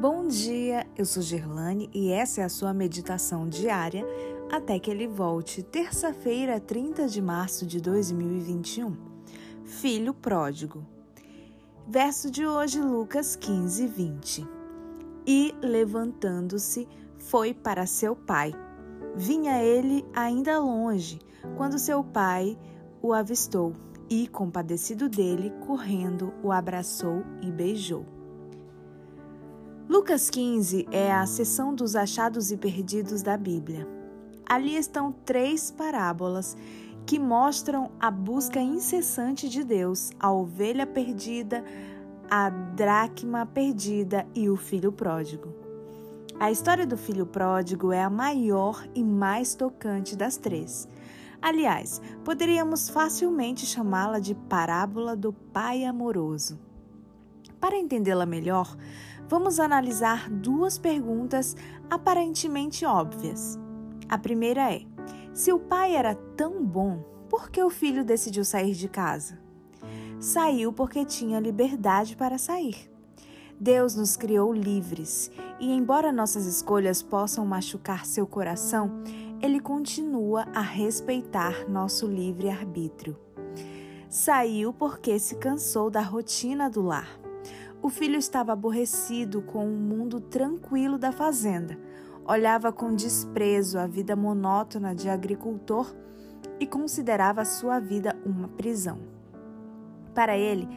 [0.00, 4.02] Bom dia, eu sou Gerlane e essa é a sua meditação diária
[4.50, 8.96] até que ele volte, terça-feira, 30 de março de 2021.
[9.62, 10.86] Filho pródigo.
[11.86, 14.48] Verso de hoje, Lucas 15, 20.
[15.26, 18.54] E, levantando-se, foi para seu pai.
[19.14, 21.18] Vinha ele ainda longe,
[21.58, 22.58] quando seu pai
[23.02, 23.74] o avistou
[24.08, 28.19] e, compadecido dele, correndo, o abraçou e beijou.
[29.90, 33.88] Lucas 15 é a seção dos achados e perdidos da Bíblia.
[34.48, 36.56] Ali estão três parábolas
[37.04, 41.64] que mostram a busca incessante de Deus, a ovelha perdida,
[42.30, 45.52] a dracma perdida e o filho pródigo.
[46.38, 50.86] A história do filho pródigo é a maior e mais tocante das três.
[51.42, 56.69] Aliás, poderíamos facilmente chamá-la de parábola do pai amoroso.
[57.60, 58.76] Para entendê-la melhor,
[59.28, 61.54] vamos analisar duas perguntas
[61.90, 63.58] aparentemente óbvias.
[64.08, 64.82] A primeira é:
[65.34, 69.38] se o pai era tão bom, por que o filho decidiu sair de casa?
[70.18, 72.90] Saiu porque tinha liberdade para sair.
[73.58, 79.02] Deus nos criou livres e, embora nossas escolhas possam machucar seu coração,
[79.42, 83.16] ele continua a respeitar nosso livre-arbítrio.
[84.08, 87.20] Saiu porque se cansou da rotina do lar.
[87.82, 91.78] O filho estava aborrecido com o mundo tranquilo da fazenda.
[92.26, 95.94] Olhava com desprezo a vida monótona de agricultor
[96.58, 98.98] e considerava sua vida uma prisão.
[100.14, 100.68] Para ele,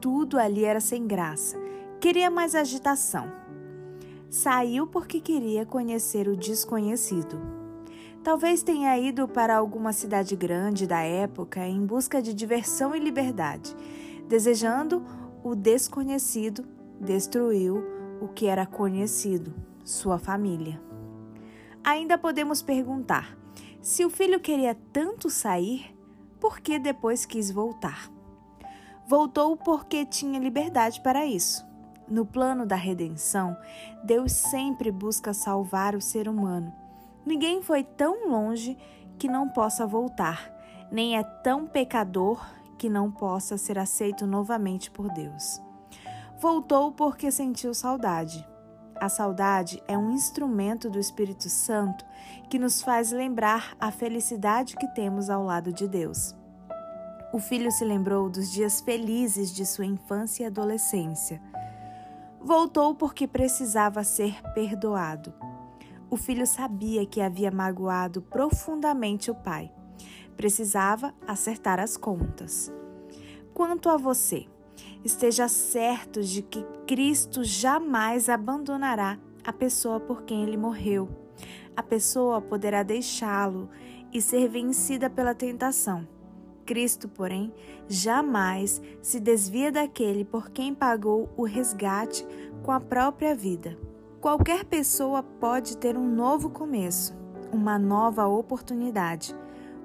[0.00, 1.58] tudo ali era sem graça.
[2.00, 3.26] Queria mais agitação.
[4.30, 7.40] Saiu porque queria conhecer o desconhecido.
[8.22, 13.74] Talvez tenha ido para alguma cidade grande da época em busca de diversão e liberdade,
[14.28, 15.02] desejando
[15.42, 16.64] o desconhecido
[17.00, 17.84] destruiu
[18.20, 19.52] o que era conhecido,
[19.84, 20.80] sua família.
[21.82, 23.36] Ainda podemos perguntar:
[23.80, 25.96] se o filho queria tanto sair,
[26.40, 28.10] por que depois quis voltar?
[29.06, 31.66] Voltou porque tinha liberdade para isso.
[32.08, 33.56] No plano da redenção,
[34.04, 36.72] Deus sempre busca salvar o ser humano.
[37.24, 38.76] Ninguém foi tão longe
[39.18, 40.52] que não possa voltar,
[40.90, 42.44] nem é tão pecador
[42.82, 45.62] que não possa ser aceito novamente por Deus.
[46.40, 48.44] Voltou porque sentiu saudade.
[49.00, 52.04] A saudade é um instrumento do Espírito Santo
[52.50, 56.34] que nos faz lembrar a felicidade que temos ao lado de Deus.
[57.32, 61.40] O filho se lembrou dos dias felizes de sua infância e adolescência.
[62.40, 65.32] Voltou porque precisava ser perdoado.
[66.10, 69.72] O filho sabia que havia magoado profundamente o pai
[70.36, 72.72] precisava acertar as contas.
[73.54, 74.46] Quanto a você,
[75.04, 81.08] esteja certo de que Cristo jamais abandonará a pessoa por quem ele morreu.
[81.76, 83.68] A pessoa poderá deixá-lo
[84.12, 86.06] e ser vencida pela tentação.
[86.64, 87.52] Cristo, porém,
[87.88, 92.24] jamais se desvia daquele por quem pagou o resgate
[92.62, 93.76] com a própria vida.
[94.20, 97.16] Qualquer pessoa pode ter um novo começo,
[97.52, 99.34] uma nova oportunidade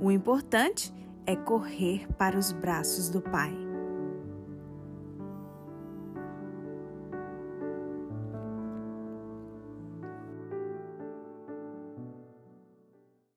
[0.00, 0.92] o importante
[1.26, 3.71] é correr para os braços do Pai.